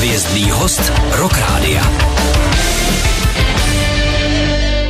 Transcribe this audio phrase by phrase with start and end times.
[0.00, 1.82] Hvězdný host Rock Rádia.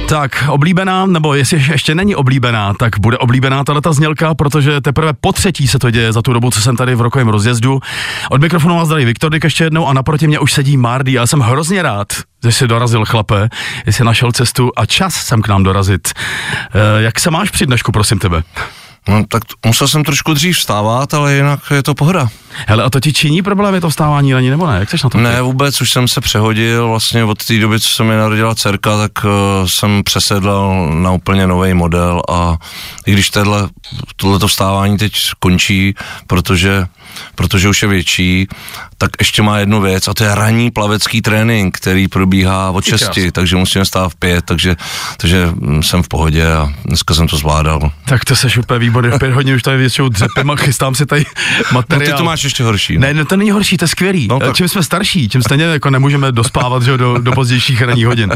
[0.09, 5.33] Tak, oblíbená, nebo jestli ještě není oblíbená, tak bude oblíbená tato znělka, protože teprve po
[5.33, 7.81] třetí se to děje za tu dobu, co jsem tady v rokovém rozjezdu.
[8.31, 11.13] Od mikrofonu vás zdraví Viktor Dyk ještě jednou a naproti mě už sedí Mardy.
[11.13, 12.13] Já jsem hrozně rád,
[12.45, 13.49] že jsi dorazil chlape,
[13.87, 16.09] jestli našel cestu a čas jsem k nám dorazit.
[16.09, 18.43] E, jak se máš při dnešku, prosím tebe?
[19.09, 22.29] No tak musel jsem trošku dřív vstávat, ale jinak je to pohoda.
[22.67, 24.77] Hele, a to ti činí problémy to vstávání ani nebo ne?
[24.81, 25.19] Jak jsi na to?
[25.19, 28.97] Ne, vůbec, už jsem se přehodil, vlastně od té doby, co se mi narodila dcerka,
[28.97, 29.31] tak uh,
[29.67, 32.57] jsem přesedlal na úplně nový model a
[33.07, 33.69] i když tohle,
[34.17, 35.95] tohleto vstávání teď končí,
[36.27, 36.87] protože,
[37.35, 38.49] protože už je větší,
[38.99, 43.11] tak ještě má jednu věc a to je ranní plavecký trénink, který probíhá od 6,
[43.33, 44.77] takže musíme stát v pět, takže,
[45.17, 45.49] takže
[45.81, 47.93] jsem v pohodě a dneska jsem to zvládal.
[48.05, 51.07] Tak to seš úplně výborný, v pět hodin už tady většinou dřepem a chystám si
[51.07, 51.25] tady
[51.73, 52.01] materiál.
[52.01, 52.99] No ty to máš ještě horší.
[52.99, 54.29] Ne, no to není horší, to je skvělý.
[54.29, 54.57] No, tak.
[54.57, 58.33] Čím jsme starší, tím stejně jako nemůžeme dospávat že, do, do pozdějších ranních hodin.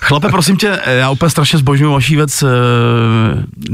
[0.00, 2.48] Chlape, prosím tě, já úplně strašně zbožňuji vaší věc uh,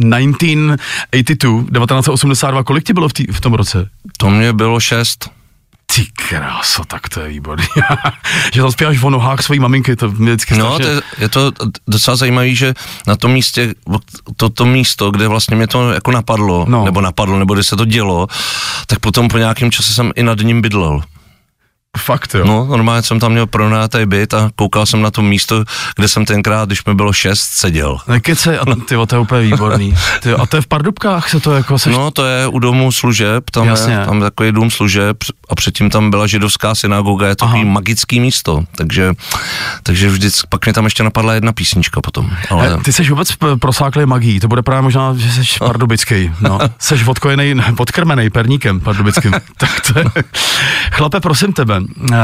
[0.01, 3.89] 1982, 1982, kolik ti bylo v, tý, v tom roce?
[4.17, 5.31] To mě bylo šest.
[5.95, 7.67] Ty kráso, tak to je výborný.
[8.55, 11.53] že tam zpíváš o nohách svojí maminky, to mě vždycky No, to je, je to
[11.89, 12.75] docela zajímavé, že
[13.07, 13.75] na tom místě,
[14.37, 16.85] to, to místo, kde vlastně mě to jako napadlo, no.
[16.85, 18.27] nebo napadlo, nebo kde se to dělo,
[18.87, 21.03] tak potom po nějakém čase jsem i nad ním bydlel.
[21.99, 22.45] Fakt jo?
[22.45, 25.65] No, normálně jsem tam měl pronátý byt a koukal jsem na to místo,
[25.97, 27.99] kde jsem tenkrát, když mi bylo šest, seděl.
[28.09, 29.95] Nekece, a ty, to je úplně výborný.
[30.23, 31.79] Ty, a to je v Pardubkách se to jako...
[31.79, 31.93] Seš...
[31.93, 33.93] No, to je u domu služeb, tam Jasně.
[33.93, 35.17] je, tam takový dům služeb
[35.49, 39.13] a předtím tam byla židovská synagoga, je to takový magický místo, takže,
[39.83, 42.31] takže vždycky, pak mi tam ještě napadla jedna písnička potom.
[42.51, 42.79] Ale...
[42.85, 46.59] Ty jsi vůbec prosáklý magii, to bude právě možná, že jsi pardubický, no.
[46.79, 49.33] Jsi odkojený, podkrmený perníkem pardubickým.
[49.57, 50.05] tak to je...
[50.93, 51.80] Chlape, prosím tebe,
[52.13, 52.17] Eh,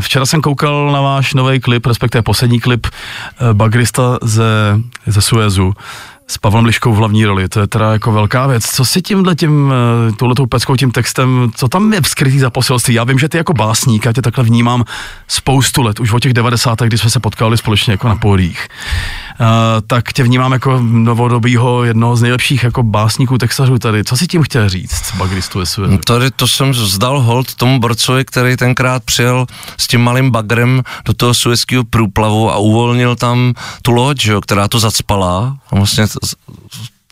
[0.00, 4.44] včera jsem koukal na váš nový klip, respektive poslední klip eh, Bagrista ze,
[5.06, 5.72] ze Suezu
[6.30, 7.48] s Pavlem Liškou v hlavní roli.
[7.48, 8.66] To je teda jako velká věc.
[8.66, 12.94] Co si tímhle tím, eh, touhletou peckou, tím textem, co tam je skrytý za poselství?
[12.94, 14.84] Já vím, že ty jako básník, já tě takhle vnímám
[15.28, 16.80] spoustu let, už od těch 90.
[16.80, 18.68] kdy jsme se potkali společně jako na pódiích.
[19.40, 19.46] Uh,
[19.86, 24.04] tak tě vnímám jako novodobího jednoho z nejlepších jako básníků, textařů tady.
[24.04, 25.86] Co si tím chtěl říct, Bagristu SUV?
[25.86, 29.46] No tady to jsem zdal hold tomu borcovi, který tenkrát přijel
[29.76, 34.68] s tím malým bagrem do toho suezského průplavu a uvolnil tam tu loď, jo, která
[34.68, 35.56] to zacpala.
[35.70, 36.06] A vlastně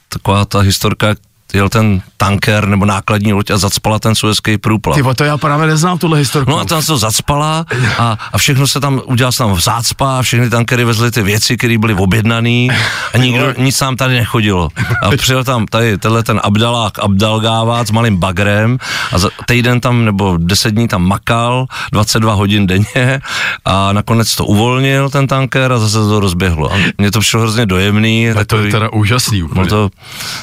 [0.09, 1.15] taková ta historka,
[1.55, 4.97] jel ten tanker nebo nákladní loď a zacpala ten suezký průplav.
[4.97, 6.51] Ty to já právě neznám tuhle historku.
[6.51, 7.65] No a tam se to zacpala
[7.99, 11.23] a, a všechno se tam, udělal se tam v zácpa a všechny tankery vezly ty
[11.23, 12.67] věci, které byly objednané
[13.15, 14.69] a nikdo, nic tam tady nechodilo.
[15.03, 18.79] A přijel tam tady tenhle ten Abdalák Abdalgávat s malým bagrem
[19.13, 23.21] a za týden tam nebo deset dní tam makal, 22 hodin denně
[23.65, 26.73] a nakonec to uvolnil ten tanker a zase to rozběhlo.
[26.73, 28.31] A mně to přišlo hrozně dojemný.
[28.31, 29.67] Ale to je teda úžasný úplně.
[29.67, 29.91] to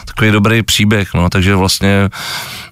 [0.06, 2.10] takový dobrý příběh, no, takže vlastně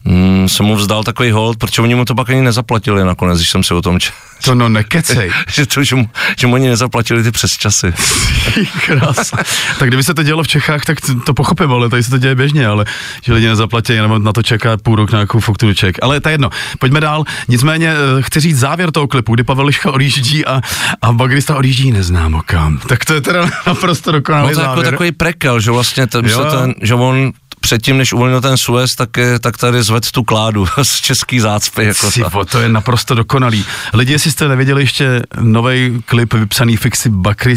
[0.03, 3.50] mm, jsem mu vzdal takový hold, protože oni mu to pak ani nezaplatili nakonec, když
[3.50, 4.17] jsem si o tom četl.
[4.44, 5.31] To no nekecej.
[5.47, 7.94] že, to, že, mu, že mu oni nezaplatili ty přes časy.
[8.85, 9.31] Krás.
[9.79, 12.35] tak kdyby se to dělo v Čechách, tak to, pochopím, ale tady se to děje
[12.35, 12.85] běžně, ale
[13.23, 15.97] že lidi nezaplatí, nebo na to čeká půl rok na nějakou fakturu ček.
[16.01, 16.50] Ale to je jedno.
[16.79, 17.23] Pojďme dál.
[17.47, 20.62] Nicméně eh, chci říct závěr toho klipu, kdy Pavel Liška odjíždí a,
[21.01, 22.79] a Bagrista odjíždí neznám kam.
[22.88, 26.25] Tak to je teda naprosto dokonalý no, to je jako takový prekel, že vlastně ten,
[26.51, 27.31] ten, že on
[27.63, 29.09] předtím, než uvolnil ten Suez, tak,
[29.40, 31.85] tak tady zved tu kládu z český zácpy.
[31.85, 33.66] Jako Cipo, to je naprosto dokonalý.
[33.94, 37.09] Lidi, jestli jste neviděli ještě nový klip vypsaný fixy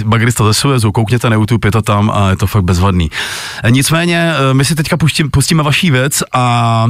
[0.05, 3.11] Bagrista ze Suezu, koukněte na YouTube, je to tam a je to fakt bezvadný.
[3.65, 6.87] E, nicméně, e, my si teďka pustím, pustíme vaší věc a,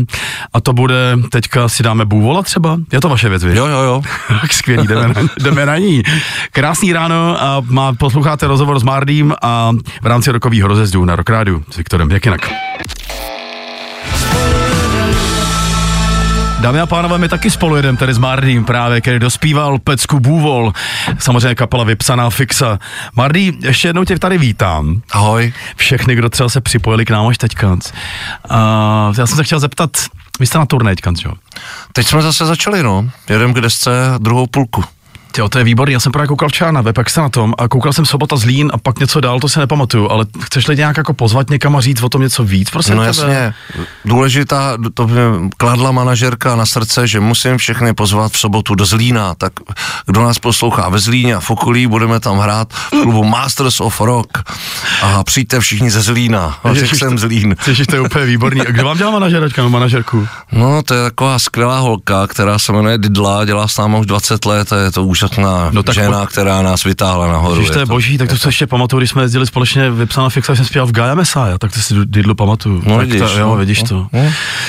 [0.52, 2.78] a to bude, teďka si dáme bůvola třeba?
[2.92, 3.56] Je to vaše věc, víš?
[3.56, 4.02] Jo, jo, jo.
[4.50, 6.02] Skvělý, jdeme na, jdeme na ní.
[6.52, 9.72] Krásný ráno a má, posloucháte rozhovor s Mardím a
[10.02, 12.26] v rámci rokového rozezdu na Rokrádu s Viktorem, jak
[16.66, 20.72] Dámy a pánové, my taky spolu jedem tady s Mardím právě, který dospíval pecku Bůvol,
[21.18, 22.78] samozřejmě kapela vypsaná Fixa.
[23.14, 25.02] Mardí, ještě jednou tě tady vítám.
[25.12, 25.52] Ahoj.
[25.76, 27.72] Všechny, kdo třeba se připojili k nám až teďka.
[27.72, 27.78] Uh,
[29.18, 29.90] já jsem se chtěl zeptat,
[30.40, 31.32] vy jste na turné teďka, jo?
[31.92, 33.10] Teď jsme zase začali, no.
[33.28, 34.84] Jedem k desce druhou půlku.
[35.38, 37.54] Jo, to je výborný, já jsem právě koukal včera na web, jak jste na tom,
[37.58, 40.96] a koukal jsem sobota Zlín a pak něco dál, to se nepamatuju, ale chceš-li nějak
[40.96, 43.06] jako pozvat někam a říct o tom něco víc, prosím No tebe?
[43.06, 43.54] jasně,
[44.04, 45.20] důležitá, to mě
[45.56, 49.52] kladla manažerka na srdce, že musím všechny pozvat v sobotu do Zlína, tak
[50.06, 54.00] kdo nás poslouchá ve Zlíně a v okolí, budeme tam hrát v klubu Masters of
[54.00, 54.38] Rock
[55.02, 57.56] a přijďte všichni ze Zlína, řekl Ježiš, jsem Zlín.
[57.66, 58.60] Ježiš, to je úplně výborný.
[58.60, 60.28] A kdo vám dělá manažeračka nebo manažerku?
[60.52, 64.44] No, to je taková skvělá holka, která se jmenuje Didla, dělá s námi už 20
[64.44, 67.56] let a je to úžasná No tak žena, po- která nás vytáhla nahoru.
[67.56, 70.52] Když to je boží, tak to se ještě pamatuju, když jsme jezdili společně vypsaná fixa,
[70.54, 72.82] že jsem zpíval v Gaia Messiah, tak to si Didlu pamatuju.
[72.86, 74.06] No, tak vidíš, to, jo, no, vidíš no, to.
[74.12, 74.20] no.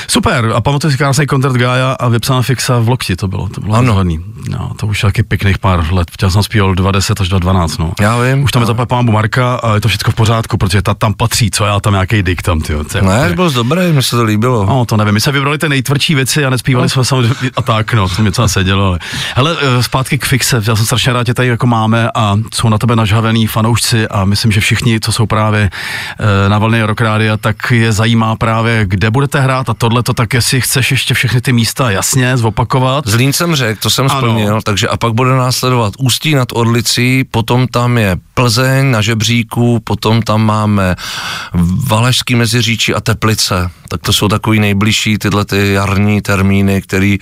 [0.07, 3.61] Super, a pamatuju si krásný koncert Gaia a vypsaná fixa v Lokti to bylo, to
[3.61, 3.97] bylo Ano.
[3.97, 4.13] ano.
[4.49, 7.77] No, to už je taky pěkných pár let, chtěl jsem zpíval 20 až do 12,
[7.77, 7.91] no.
[8.01, 8.43] Já vím.
[8.43, 11.13] Už tam je to pámu Marka a je to všechno v pořádku, protože ta tam
[11.13, 12.83] patří, co já tam nějaký dick tam, to je Ne,
[13.21, 14.65] úplně- byl dobrý, mně se to líbilo.
[14.65, 16.89] No, to nevím, my jsme vybrali ty nejtvrdší věci a nespívali No.
[16.89, 18.99] jsme samozřejmě a tak, no, to mě co sedělo, ale.
[19.35, 22.69] Hele, eh, zpátky k fixe, já jsem strašně rád, že tady jako máme a jsou
[22.69, 25.69] na tebe nažhavený fanoušci a myslím, že všichni, co jsou právě
[26.19, 30.13] eh, na vlně Rock Rádia, tak je zajímá právě, kde budete hrát a tohle to
[30.13, 33.07] tak, jestli chceš ještě všechny ty místa jasně zopakovat.
[33.07, 34.19] Zlín jsem řekl, to jsem Ano.
[34.19, 39.79] splnil, takže a pak bude následovat Ústí nad Orlicí, potom tam je Plzeň na žebříku,
[39.83, 40.95] potom tam máme
[41.87, 43.69] Valašský meziříčí a Teplice.
[43.89, 47.19] Tak to jsou takový nejbližší tyhle ty jarní termíny, který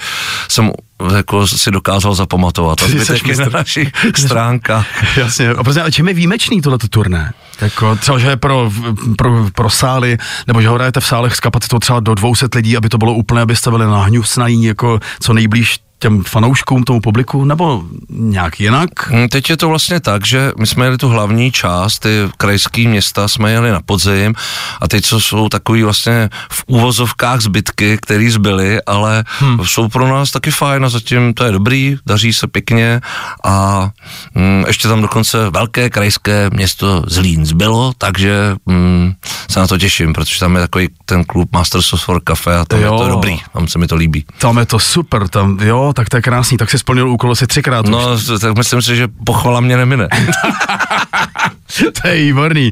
[0.49, 0.71] jsem
[1.15, 2.83] jako si dokázal zapamatovat.
[2.83, 5.17] A zbytek je na našich stránkách.
[5.17, 7.33] Jasně, a prostě, a čím je výjimečný tohleto turné?
[7.61, 8.71] Jako třeba, že je pro,
[9.17, 12.77] pro, pro sály, nebo že ho hrajete v sálech s kapacitou třeba do 200 lidí,
[12.77, 17.83] aby to bylo úplně, abyste byli nahňusnaní jako co nejblíž těm fanouškům, tomu publiku, nebo
[18.09, 18.89] nějak jinak?
[19.09, 22.87] Hm, Teď je to vlastně tak, že my jsme jeli tu hlavní část, ty krajské
[22.87, 24.33] města jsme jeli na podzim
[24.81, 29.65] a teď co jsou takový vlastně v úvozovkách zbytky, které zbyly, ale hmm.
[29.65, 33.01] jsou pro nás taky fajn a zatím to je dobrý, daří se pěkně
[33.43, 33.89] a
[34.35, 39.13] hm, ještě tam dokonce velké krajské město Zlín zbylo, takže hm,
[39.49, 42.79] se na to těším, protože tam je takový ten klub Masters of Cafe a tam
[42.81, 42.93] Jo.
[42.93, 44.25] je to dobrý, tam se mi to líbí.
[44.37, 47.47] Tam je to super, tam, jo, tak to je krásný, tak si splnil úkol asi
[47.47, 47.85] třikrát.
[47.85, 47.91] už.
[47.91, 50.07] No, tak myslím si, že pochvala mě nemine.
[52.01, 52.71] to je výborný.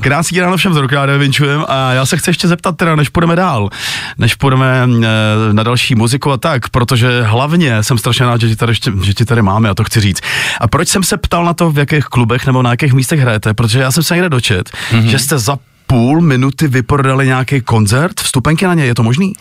[0.00, 3.36] Krásný ráno všem z Rokráde vinčujem a já se chci ještě zeptat teda, než půjdeme
[3.36, 3.70] dál,
[4.18, 8.56] než půjdeme e, na další muziku a tak, protože hlavně jsem strašně rád, že ti
[8.56, 10.20] tady, ještě, že ti tady máme a to chci říct.
[10.60, 13.54] A proč jsem se ptal na to, v jakých klubech nebo na jakých místech hrajete,
[13.54, 15.04] protože já jsem se někde dočet, mm-hmm.
[15.04, 15.56] že jste za
[15.90, 19.32] půl minuty vyprodali nějaký koncert, vstupenky na ně, je to možný?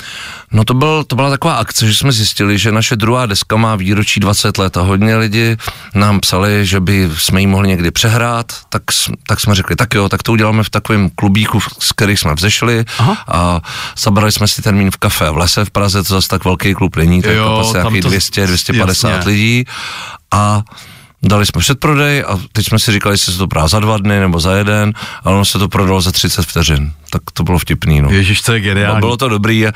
[0.51, 3.75] No to, byl, to byla taková akce, že jsme zjistili, že naše druhá deska má
[3.75, 5.57] výročí 20 let a hodně lidi
[5.95, 8.83] nám psali, že by jsme jí mohli někdy přehrát, tak,
[9.27, 12.85] tak jsme řekli, tak jo, tak to uděláme v takovém klubíku, z kterých jsme vzešli
[12.99, 13.17] Aha.
[13.27, 13.61] a
[13.97, 16.95] zabrali jsme si termín v kafe v lese v Praze, to zase tak velký klub
[16.95, 19.31] není, to je Jo, kapacita nějakých to- 200, 250 jasně.
[19.31, 19.65] lidí
[20.31, 20.61] a
[21.24, 24.19] Dali jsme předprodej a teď jsme si říkali, jestli se to brá za dva dny
[24.19, 24.94] nebo za jeden,
[25.24, 26.92] ale ono se to prodalo za 30 vteřin.
[27.12, 28.10] Tak to bylo vtipný, no.
[28.12, 29.00] Ježíš, to je No, geniální.
[29.00, 29.71] bylo to dobrý, a-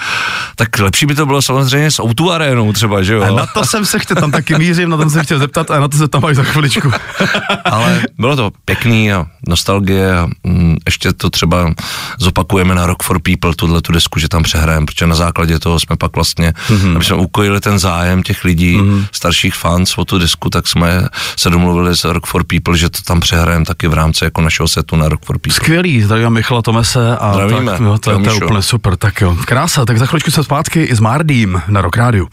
[0.55, 3.21] tak lepší by to bylo samozřejmě s Outu arénou třeba, že jo?
[3.23, 5.71] A na to jsem se chtěl, tam taky mířím, na to jsem se chtěl zeptat
[5.71, 6.91] a na to se tam až za chviličku.
[7.65, 11.73] Ale bylo to pěkný a nostalgie a mm, ještě to třeba
[12.19, 15.79] zopakujeme na Rock for People, tuhle tu desku, že tam přehrajeme, protože na základě toho
[15.79, 16.95] jsme pak vlastně, mm-hmm.
[16.95, 19.05] aby jsme ukojili ten zájem těch lidí, mm-hmm.
[19.11, 21.07] starších fans o tu desku, tak jsme
[21.37, 24.67] se domluvili s Rock for People, že to tam přehrajeme taky v rámci jako našeho
[24.67, 25.53] setu na Rock for People.
[25.55, 29.21] Skvělý, zdravím Michala Tomese a Zdravíme, tak, jo, to, je- to je úplně super, tak
[29.21, 29.37] jo.
[29.45, 32.27] Krása, tak za chviličku jsem zpátky i s Mardím na Rock Rádiu.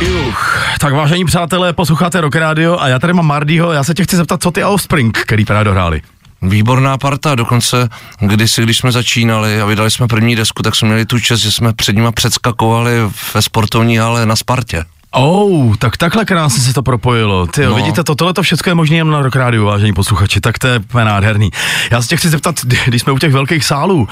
[0.00, 4.04] Juch, tak vážení přátelé, posloucháte Rock Radio a já tady mám Mardího, já se tě
[4.04, 6.02] chci zeptat, co ty Offspring, který právě dohráli.
[6.48, 7.88] Výborná parta, dokonce
[8.20, 11.52] kdysi, když jsme začínali a vydali jsme první desku, tak jsme měli tu čest, že
[11.52, 12.92] jsme před nima předskakovali
[13.34, 14.84] ve sportovní hale na Spartě.
[15.16, 17.46] Oh, tak takhle krásně se to propojilo.
[17.46, 17.74] Ty, no.
[17.74, 20.66] Vidíte, to, tohle to všechno je možné jen na Rock Radio, vážení posluchači, tak to
[20.66, 21.50] je nádherný.
[21.90, 22.54] Já se tě chci zeptat,
[22.86, 24.06] když jsme u těch velkých sálů, uh,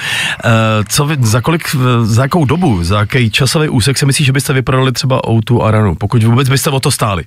[0.88, 4.32] co vy, za kolik, eh, za jakou dobu, za jaký časový úsek si myslíš, že
[4.32, 7.24] byste vyprodali třeba O2 Arenu, pokud vůbec byste o to stáli?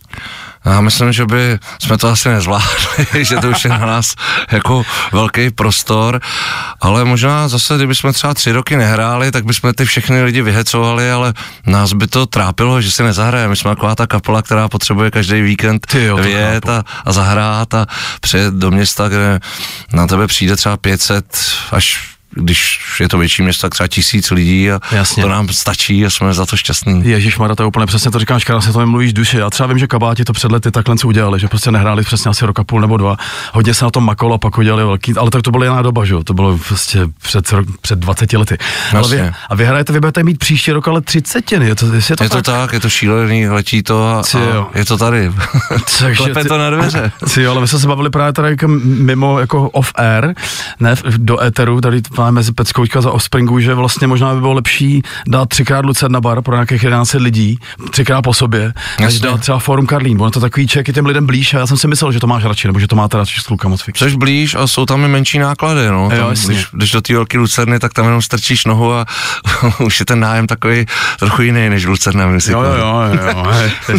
[0.65, 4.15] Já myslím, že by jsme to asi nezvládli, že to už je na nás
[4.51, 6.21] jako velký prostor,
[6.81, 11.33] ale možná zase, kdybychom třeba tři roky nehráli, tak bychom ty všechny lidi vyhecovali, ale
[11.67, 13.55] nás by to trápilo, že si nezahrajeme.
[13.65, 16.17] Jsme taková ta kapela, která potřebuje každý víkend jo,
[16.69, 17.85] a, a zahrát a
[18.21, 19.39] přijet do města, kde
[19.93, 21.25] na tebe přijde třeba 500
[21.71, 25.23] až když je to větší město, tak třeba tisíc lidí a Jasně.
[25.23, 27.01] to nám stačí a jsme za to šťastní.
[27.09, 29.37] Ježíš Mara, to je úplně přesně to říkáš, krásně to mi mluvíš duši.
[29.37, 32.29] Já třeba vím, že kabáti to před lety takhle co udělali, že prostě nehráli přesně
[32.29, 33.17] asi rok a půl nebo dva.
[33.53, 36.05] Hodně se na tom makolo a pak udělali velký, ale tak to byla jiná doba,
[36.05, 36.23] že jo?
[36.23, 38.57] To bylo prostě před, před 20 lety.
[38.93, 42.01] Ale vy, a vy hrajete, vy budete mít příští rok ale 30, je to, je
[42.17, 45.31] to, Je to tak, je to šílený, letí to a, Ty a je to tady.
[45.99, 47.11] Takže Klepe ty- to na dveře.
[47.41, 50.33] Jo, ale my jsme se bavili právě tady jako mimo jako off air,
[50.79, 55.01] ne do éteru, tady máme mezi Peckoučka za Offspringu, že vlastně možná by bylo lepší
[55.27, 57.59] dát třikrát Lucet na bar pro nějakých 11 lidí,
[57.91, 59.19] třikrát po sobě, než Jasně.
[59.29, 61.77] dát třeba Forum Karlín, ono to takový ček i těm lidem blíž a já jsem
[61.77, 63.75] si myslel, že to máš radši, nebo že to máte radši s klukama.
[63.93, 66.03] Což blíž a jsou tam i menší náklady, no.
[66.03, 66.53] Jo, Tam, jasně.
[66.53, 69.05] když, když do té velké lucerny, tak tam jenom strčíš nohu a
[69.79, 70.85] už je ten nájem takový
[71.19, 72.25] trochu jiný než v lucerně.
[72.25, 72.53] myslím.
[72.55, 73.51] Jo, jo, jo, jo.
[73.89, 73.95] Je,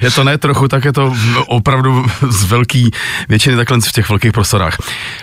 [0.00, 1.14] je to ne trochu, tak je to
[1.46, 2.90] opravdu z velký
[3.28, 4.76] většiny takhle v těch velkých prostorách.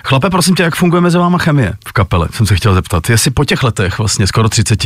[0.06, 2.28] Chlape, prosím tě, jak funguje mezi váma chemie v kapele?
[2.36, 3.10] Jsem se chtěl zeptat.
[3.10, 4.86] Jestli po těch letech, vlastně skoro 30,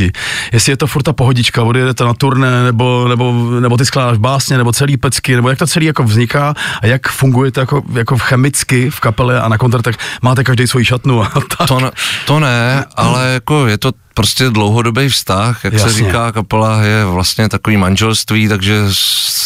[0.52, 4.58] jestli je to furt ta pohodička, odjedete na turné, nebo, nebo, nebo ty skládáš básně,
[4.58, 8.90] nebo celý pecky, nebo jak to celý jako vzniká a jak fungujete jako, jako chemicky
[8.90, 11.28] v kapele a na koncertech máte každý svoji šatnu a
[11.58, 11.68] tak.
[11.68, 11.90] To, ne,
[12.26, 15.90] to ne, ale jako je to prostě dlouhodobý vztah, jak Jasně.
[15.90, 18.82] se říká, kapela je vlastně takový manželství, takže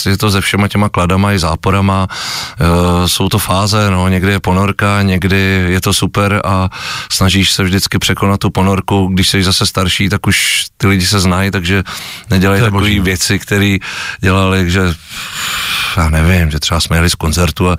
[0.07, 4.41] je to se všema těma kladama i záporama, e, jsou to fáze, no, někdy je
[4.41, 6.71] ponorka, někdy je to super a
[7.13, 11.21] snažíš se vždycky překonat tu ponorku, když jsi zase starší, tak už ty lidi se
[11.21, 11.83] znají, takže
[12.31, 13.01] nedělají takové možný.
[13.01, 13.77] věci, které
[14.21, 14.95] dělali, že
[15.97, 17.77] já nevím, že třeba jsme jeli z koncertu a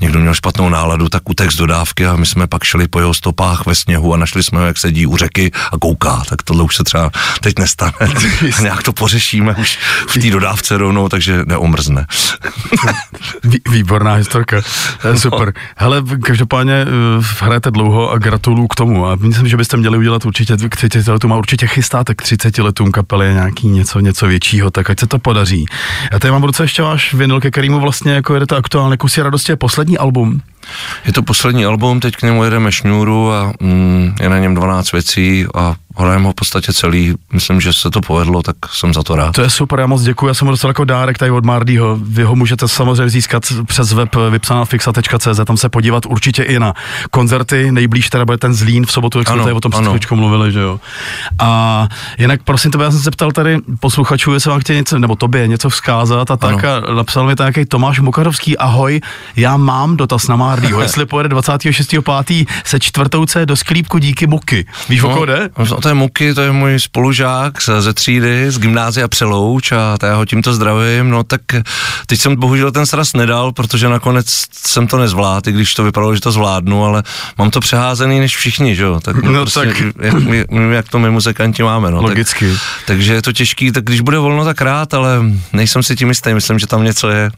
[0.00, 3.14] někdo měl špatnou náladu, tak utek z dodávky a my jsme pak šli po jeho
[3.14, 6.62] stopách ve sněhu a našli jsme ho, jak sedí u řeky a kouká, tak tohle
[6.62, 7.10] už se třeba
[7.40, 7.92] teď nestane.
[8.58, 12.06] A nějak to pořešíme už v té dodávce rovnou, takže neomrzne.
[13.44, 14.62] Vý, výborná historka,
[15.02, 15.52] to je super.
[15.76, 16.86] Hele, každopádně
[17.18, 20.76] uh, hrajete dlouho a gratuluju k tomu a myslím, že byste měli udělat určitě k
[20.76, 25.00] 30 letům a určitě chystáte k 30 letům kapely nějaký něco, něco většího, tak ať
[25.00, 25.64] se to podaří.
[26.12, 29.22] Já tady mám v ruce ještě váš vinyl, ke kterému vlastně jako jedete aktuálně kusy
[29.22, 30.40] radosti, je poslední album.
[31.04, 34.92] Je to poslední album, teď k němu jedeme šňůru a mm, je na něm 12
[34.92, 37.14] věcí a hrajeme ho v podstatě celý.
[37.32, 39.34] Myslím, že se to povedlo, tak jsem za to rád.
[39.34, 41.98] To je super, já moc děkuji, já jsem ho dostal jako dárek tady od Mardího.
[42.02, 46.74] Vy ho můžete samozřejmě získat přes web vypsanáfixa.cz, tam se podívat určitě i na
[47.10, 50.52] koncerty, nejblíž teda bude ten Zlín v sobotu, jak jsme tady o tom před mluvili,
[50.52, 50.80] že jo.
[51.38, 55.16] A jinak prosím tebe, já jsem se ptal tady posluchačů, jestli vám chtějí něco, nebo
[55.16, 56.88] tobě něco vzkázat a tak Ano.
[56.90, 59.00] a napsal mi nějaký Tomáš Mukarovský, ahoj,
[59.36, 62.46] já mám dotaz na Mardího, jestli pojede 26.5.
[62.64, 64.66] se čtvrtouce do sklípku díky Muky.
[64.88, 65.50] Víš, o koho jde?
[65.58, 70.14] No, to je Muky, to je můj spolužák ze třídy, z gymnázia Přelouč a já
[70.14, 71.10] ho tímto zdravím.
[71.10, 71.40] No tak
[72.06, 76.14] teď jsem bohužel ten sraz nedal, protože nakonec jsem to nezvládl, i když to vypadalo,
[76.14, 77.02] že to zvládnu, ale
[77.38, 79.00] mám to přeházený než všichni, že jo?
[79.00, 79.82] Tak, No tak.
[80.00, 82.02] Jak, my, my, jak to my muzikanti máme, no.
[82.02, 82.50] Logicky.
[82.52, 85.18] Tak, takže je to těžký, tak když bude volno, tak rád, ale
[85.52, 87.30] nejsem si tím jistý, myslím, že tam něco je.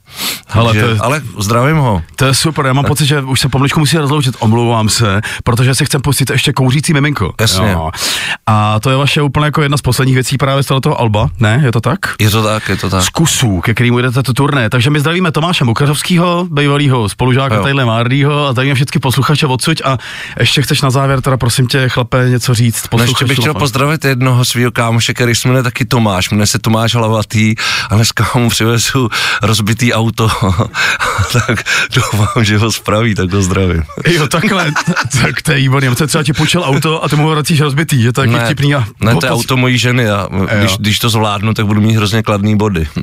[0.52, 2.02] Takže, to je- Ale zdravím ho.
[2.16, 5.74] To je super, já mám pocit, že už se pomaličku musí rozloučit, omlouvám se, protože
[5.74, 7.34] si chcem pustit ještě kouřící miminko.
[7.40, 7.70] Jasně.
[7.70, 7.90] Jo.
[8.46, 11.60] A to je vaše úplně jako jedna z posledních věcí právě z tohoto alba, ne?
[11.64, 11.98] Je to tak?
[12.20, 13.02] Je to tak, je to tak.
[13.02, 14.70] Z kusů, ke kterému jdete to turné.
[14.70, 17.62] Takže my zdravíme Tomáše Mukařovského, bývalého spolužáka Jo.
[17.62, 19.98] tadyhle Mardího a zdravíme všechny posluchače odsud a
[20.40, 24.04] ještě chceš na závěr teda prosím tě, chlape, něco říct No ještě bych chtěl pozdravit
[24.04, 27.54] jednoho svého kámoše, který se jmenuje taky Tomáš, jmenuje se Tomáš Hlavatý
[27.90, 29.08] a dneska mu přivezu
[29.42, 30.28] rozbitý auto,
[31.32, 31.62] tak
[31.94, 33.82] doufám, že ho spraví, tak ho zdravím.
[34.10, 34.72] Jo, takhle,
[35.22, 35.88] tak to je výborný.
[35.88, 38.28] On se třeba ti půjčil auto a ty mu ho vracíš rozbitý, že to je
[38.28, 38.74] taky vtipný.
[38.74, 40.28] A ne, to je auto mojí ženy a
[40.58, 42.88] když, když to zvládnu, tak budu mít hrozně kladný body.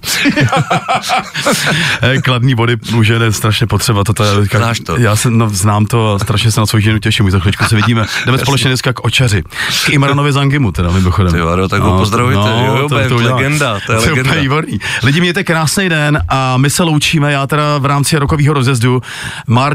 [2.01, 4.03] Eh, Kladný body už je strašně potřeba.
[4.03, 4.97] To je, Znáš to?
[4.99, 7.25] Já se, no, znám to a strašně se na svou ženu těším.
[7.25, 8.05] Už za chvíličku se vidíme.
[8.25, 9.43] Jdeme společně dneska k očaři.
[9.85, 11.33] K Imranovi Zangimu, teda mimochodem.
[11.33, 12.39] Ty vado, tak ho pozdravujte.
[12.39, 13.35] Jo, jo, bude udělám.
[13.35, 14.61] legenda, to je legenda.
[15.03, 17.31] Lidi, mějte krásný den a my se loučíme.
[17.31, 19.01] Já teda v rámci rokového rozjezdu.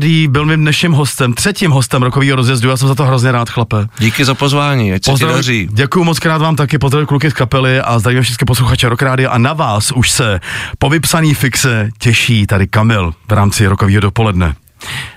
[0.03, 2.71] Mardy byl mým dnešním hostem, třetím hostem rokového rozjezdu.
[2.71, 3.87] Já jsem za to hrozně rád, chlape.
[3.99, 5.69] Díky za pozvání, ať se ti daří.
[5.73, 9.31] Děkuji moc krát vám taky, pozdravím kluky z kapely a zdravím všechny posluchače Rock Rádia
[9.31, 10.41] a na vás už se
[10.79, 14.55] po vypsaný fixe těší tady Kamil v rámci rokového dopoledne.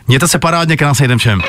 [0.07, 1.41] Mějte se parádně, krásný den všem.